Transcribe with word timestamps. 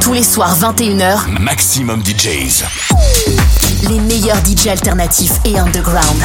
Tous 0.00 0.12
les 0.12 0.22
soirs 0.22 0.56
21h, 0.58 1.40
Maximum 1.40 2.02
DJs. 2.02 2.64
Les 3.88 4.00
meilleurs 4.00 4.38
DJs 4.44 4.68
alternatifs 4.70 5.38
et 5.44 5.58
underground. 5.58 6.22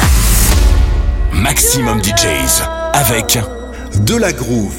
Maximum 1.32 2.02
DJs 2.02 2.62
avec 2.92 3.38
De 4.00 4.16
la 4.16 4.32
Groove. 4.32 4.74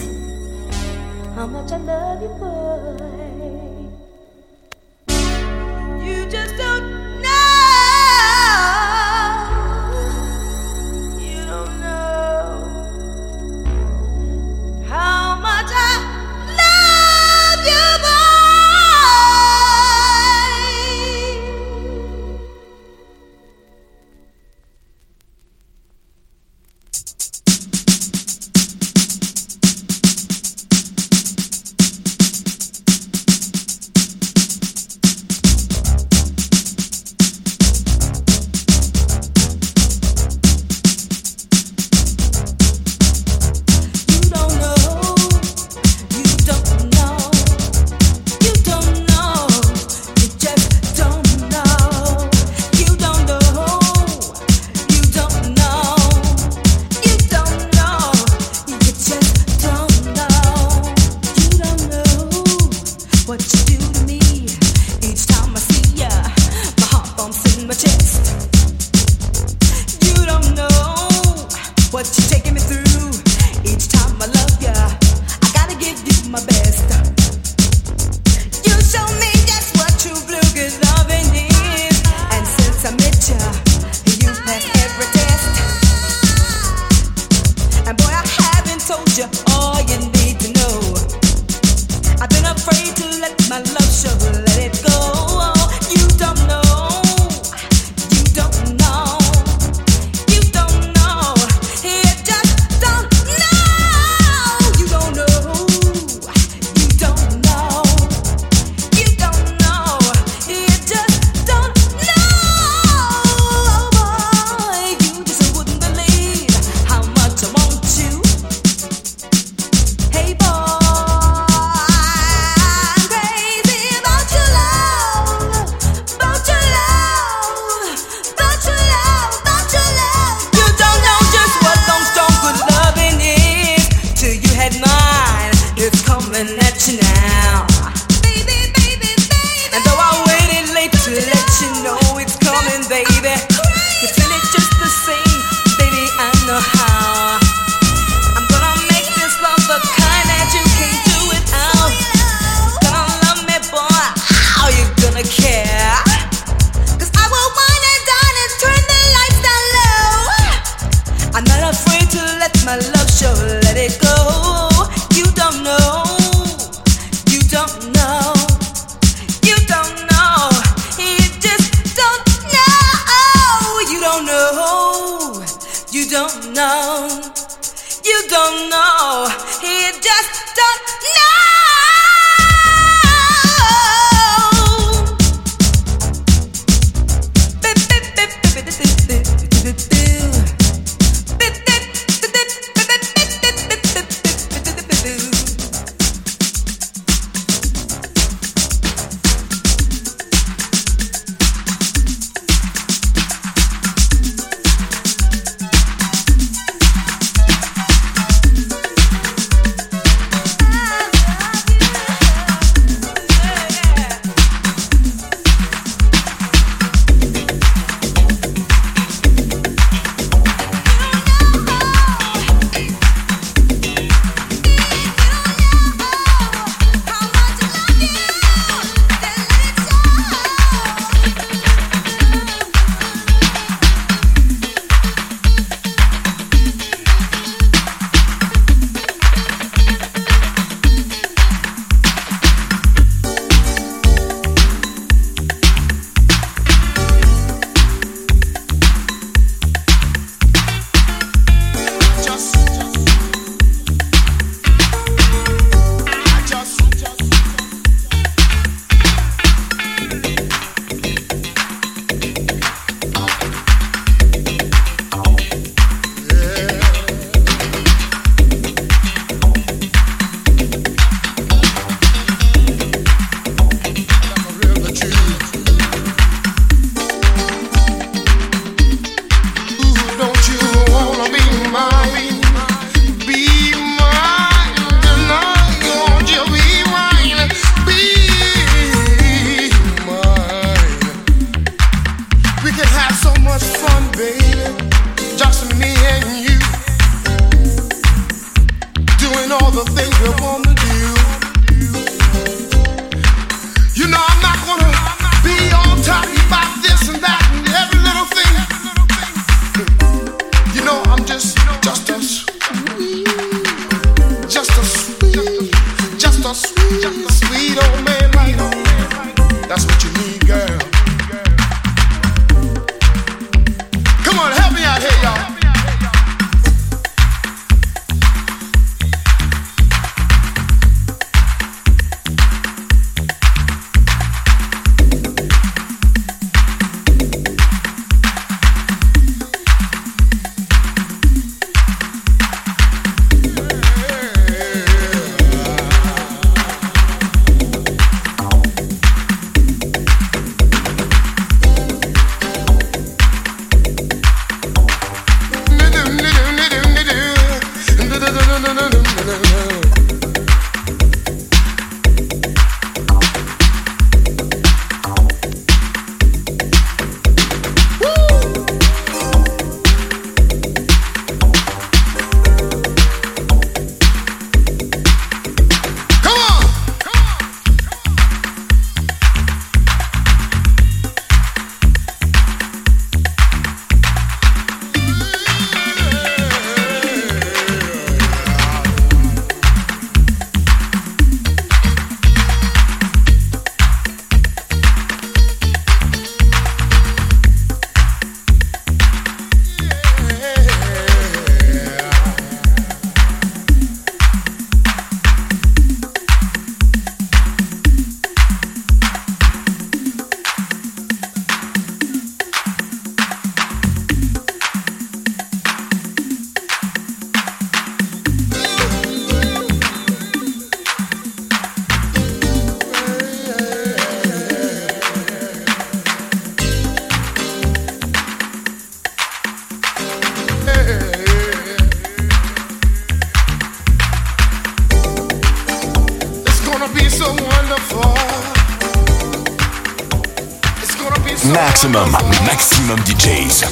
Maximum, 441.53 442.11
maximum 442.45 442.97
DJs. 443.05 443.65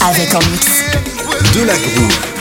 Avec 0.00 0.34
en 0.34 0.40
mix. 0.50 0.66
De 1.54 1.62
la 1.64 1.74
groove. 1.74 2.35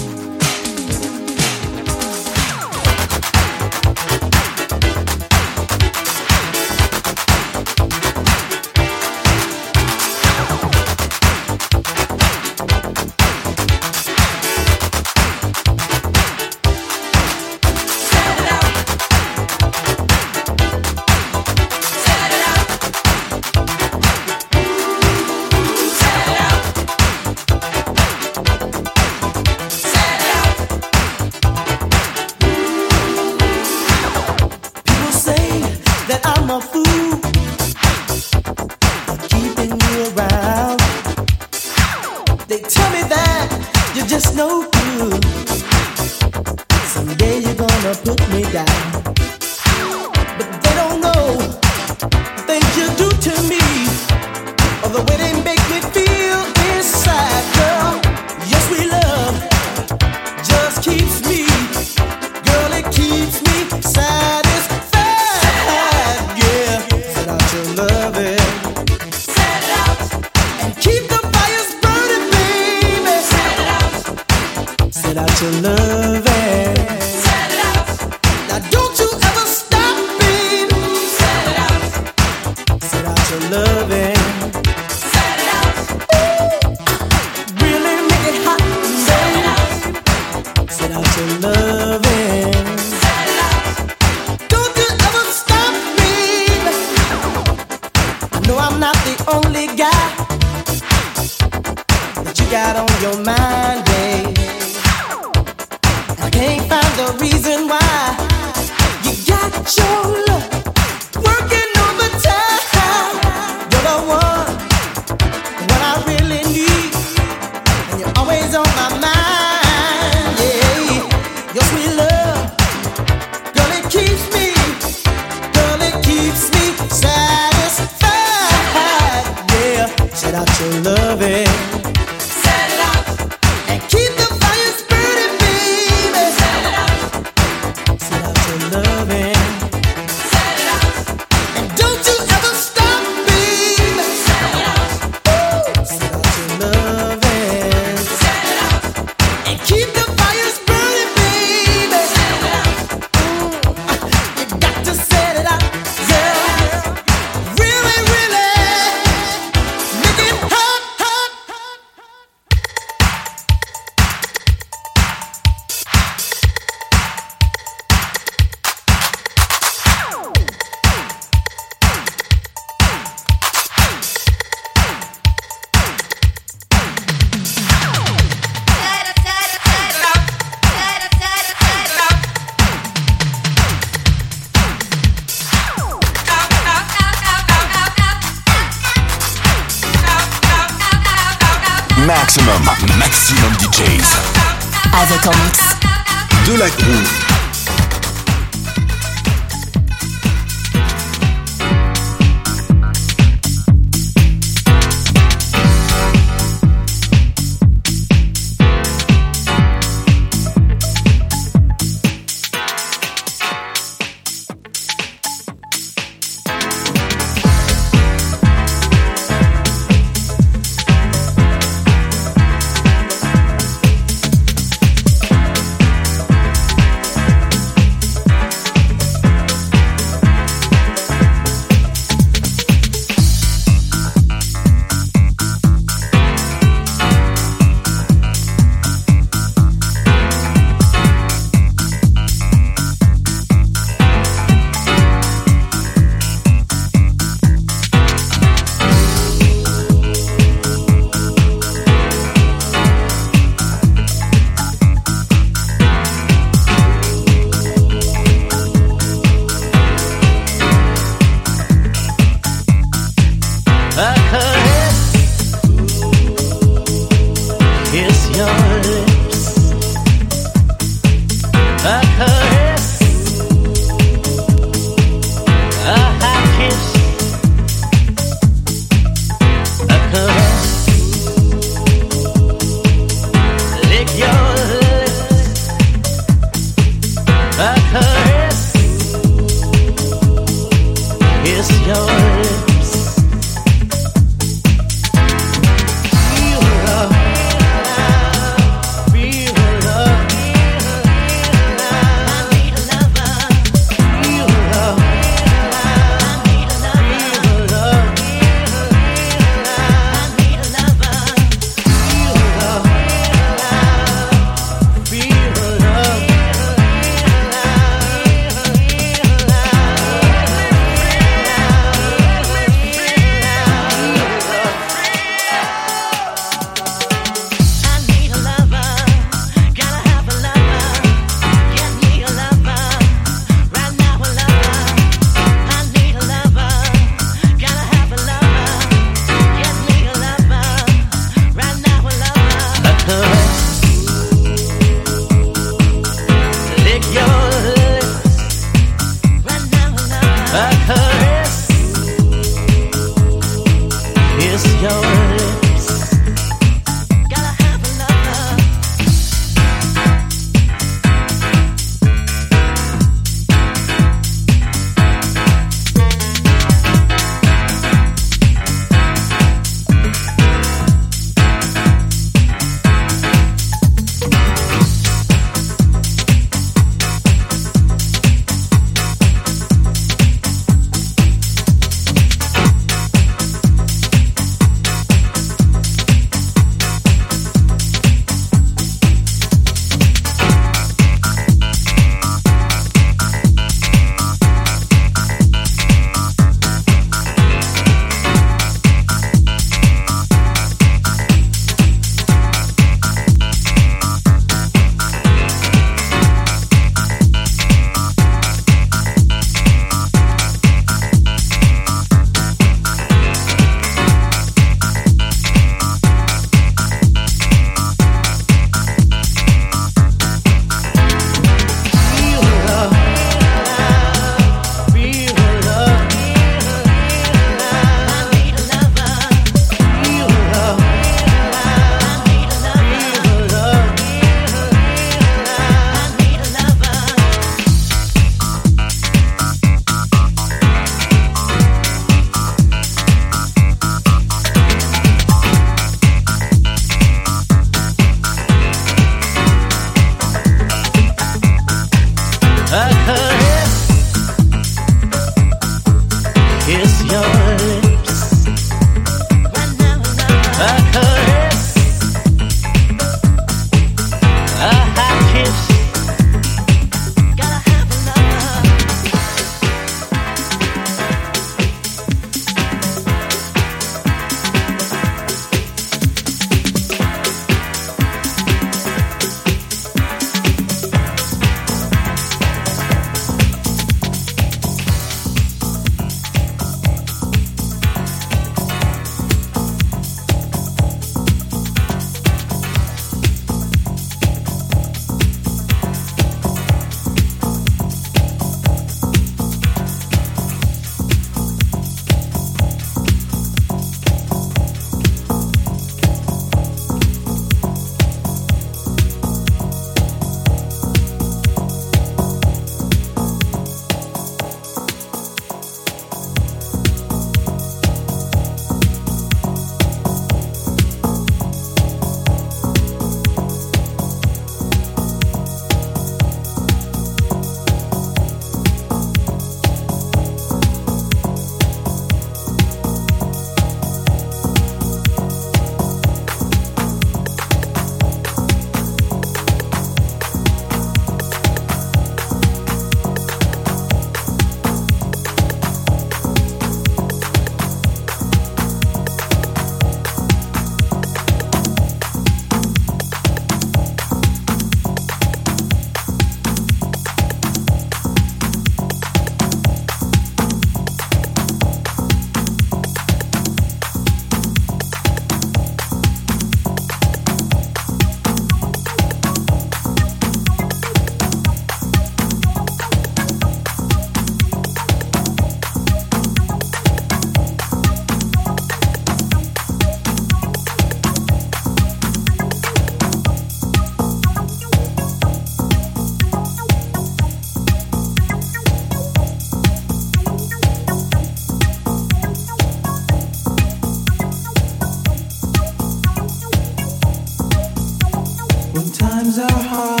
so 599.41 599.47
hard 599.69 600.00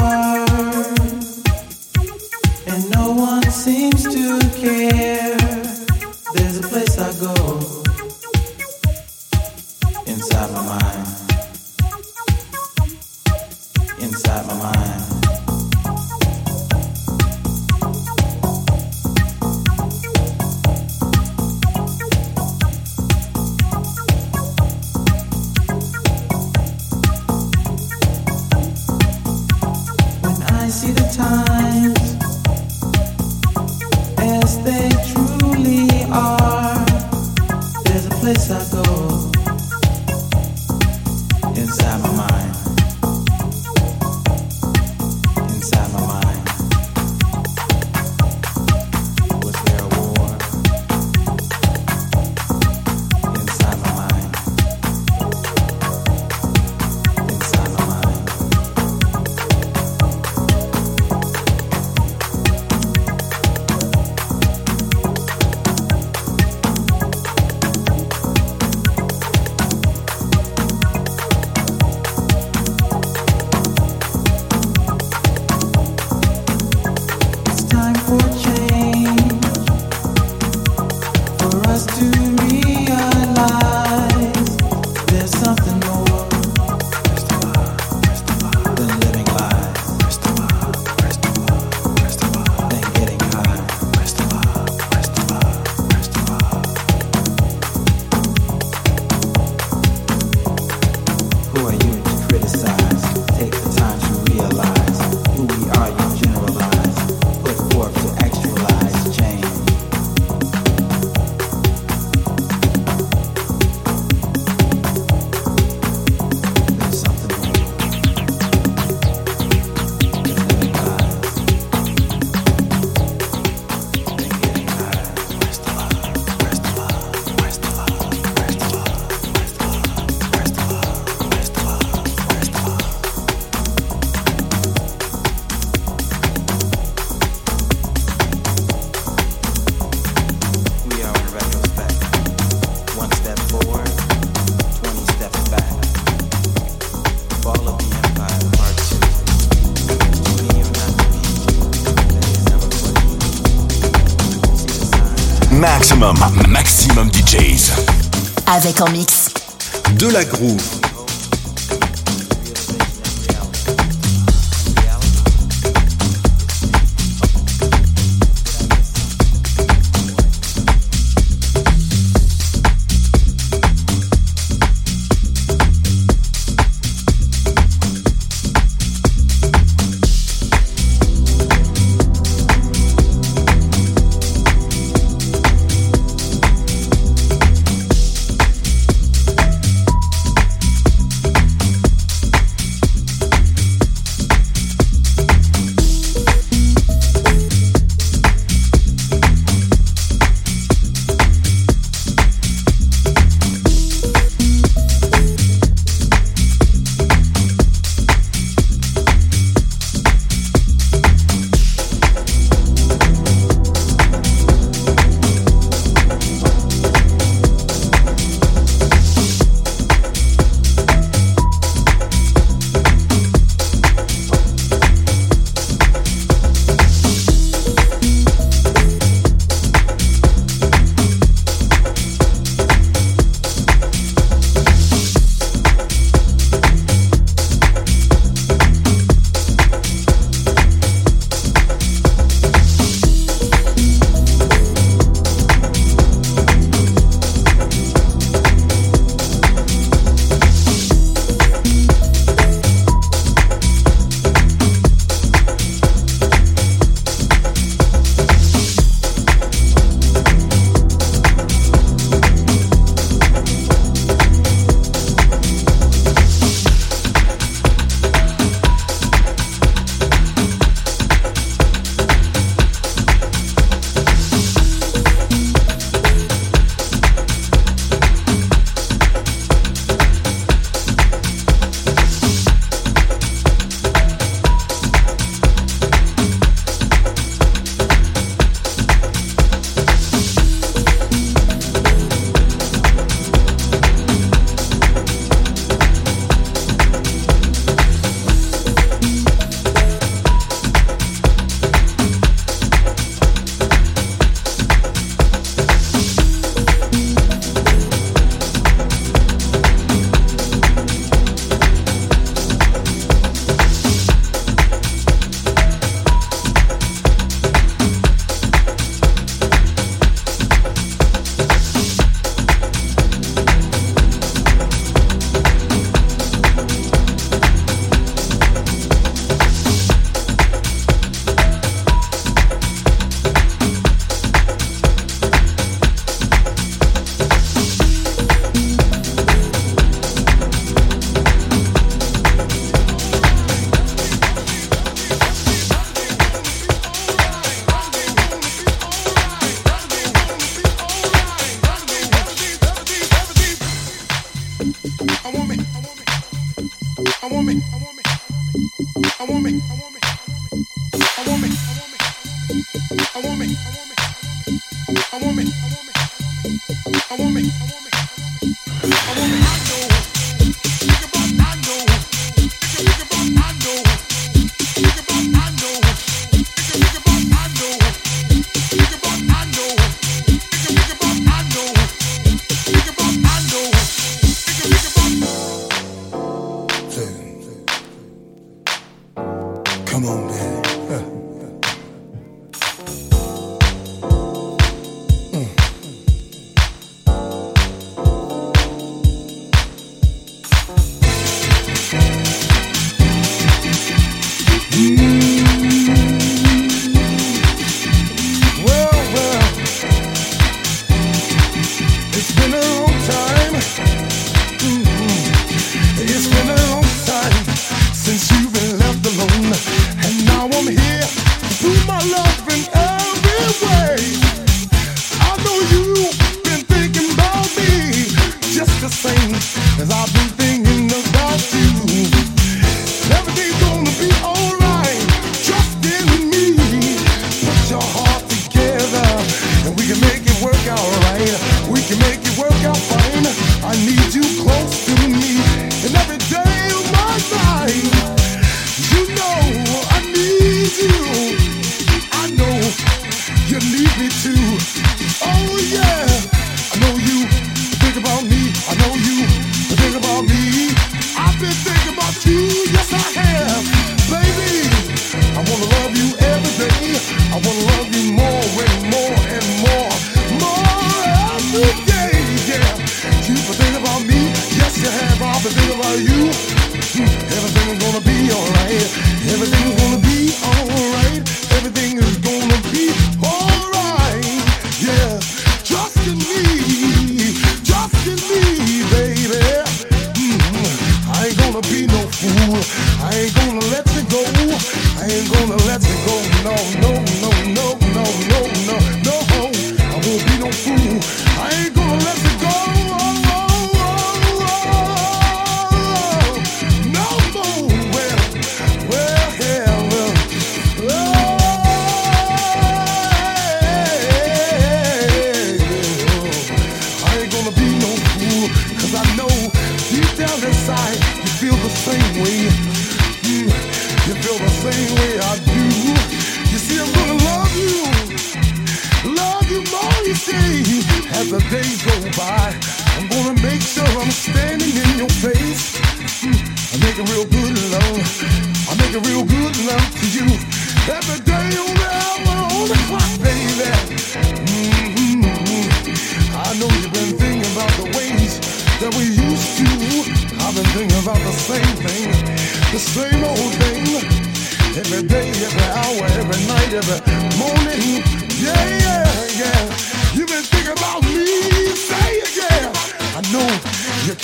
De 159.97 160.11
la 160.11 160.23
groove. 160.23 160.80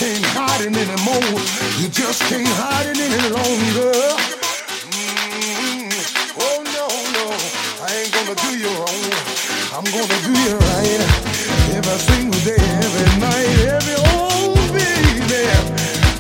Can't 0.07 0.23
hide 0.39 0.61
it 0.61 0.71
anymore. 0.71 1.35
You 1.83 1.89
just 1.89 2.21
can't 2.31 2.47
hide 2.47 2.87
it 2.87 2.95
any 2.95 3.27
longer. 3.27 3.91
Mm, 4.95 5.91
Oh 6.39 6.63
no, 6.63 6.87
no, 7.11 7.25
I 7.83 7.91
ain't 7.91 8.11
gonna 8.15 8.35
do 8.39 8.55
you 8.55 8.71
wrong. 8.79 9.03
I'm 9.75 9.83
gonna 9.83 10.17
do 10.23 10.31
you 10.31 10.55
right. 10.63 11.03
Every 11.75 11.99
single 12.07 12.39
day, 12.47 12.55
every 12.55 13.19
night, 13.19 13.51
every 13.67 13.99
oh 14.15 14.55
baby. 14.71 15.43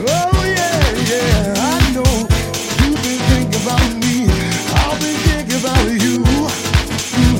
Oh 0.03 0.35
yeah, 0.43 0.83
yeah. 1.07 1.55
I 1.55 1.79
know 1.95 2.11
you've 2.83 2.99
been 2.99 3.21
thinking 3.31 3.61
about 3.63 3.87
me. 4.03 4.27
Been 4.99 5.15
thinking 5.31 5.59
about 5.63 5.87
you. 5.95 6.27
Mm. 7.23 7.39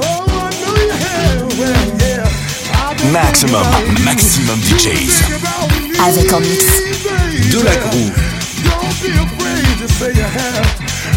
Oh, 0.00 0.24
I 0.24 0.56
know 0.56 0.74
you 0.88 0.96
have. 1.04 1.52
Well, 1.60 1.84
yeah. 2.00 3.12
Maxximum, 3.12 3.60
thinking 3.60 3.68
about 3.68 3.98
you. 3.98 4.04
maxximum 4.08 4.58
DJs. 4.64 5.61
Thinking 6.10 6.30
about 6.30 6.32
me, 6.32 6.32
Avec 6.32 6.32
en 6.32 6.40
mix. 6.40 6.64
De 7.50 7.62
la 7.62 7.76
groove. 7.76 8.12
Don't 8.64 8.94
be 9.02 9.10
afraid 9.12 9.78
to 9.78 9.88
say 9.94 10.12
you. 10.14 10.24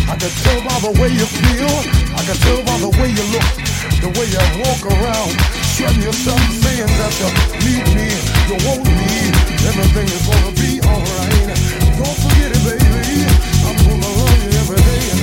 I 0.07 0.15
can 0.17 0.29
tell 0.43 0.61
by 0.61 0.79
the 0.81 0.91
way 0.99 1.09
you 1.09 1.25
feel. 1.25 1.69
I 2.15 2.21
can 2.25 2.37
tell 2.37 2.61
by 2.63 2.77
the 2.79 2.89
way 2.99 3.09
you 3.09 3.25
look. 3.33 3.49
The 4.01 4.09
way 4.19 4.27
you 4.29 4.43
walk 4.61 4.85
around. 4.85 5.31
Strutting 5.73 6.03
yourself, 6.03 6.39
saying 6.61 6.93
that 6.99 7.13
you 7.19 7.29
need 7.65 7.85
me. 7.95 8.09
You 8.49 8.57
want 8.67 8.85
me. 8.85 9.31
Everything 9.65 10.07
is 10.07 10.23
gonna 10.27 10.51
be 10.53 10.79
alright. 10.85 11.57
Don't 11.97 12.17
forget 12.21 12.51
it, 12.53 12.61
baby. 12.63 13.25
I'm 13.65 13.75
gonna 13.85 14.11
love 14.21 14.43
you 14.43 14.59
every 14.59 14.77
day 14.77 15.14